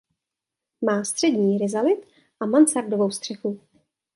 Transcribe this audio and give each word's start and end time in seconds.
Má 0.85 1.03
střední 1.03 1.57
rizalit 1.57 2.05
a 2.39 2.45
mansardovou 2.45 3.11
střechu. 3.11 3.59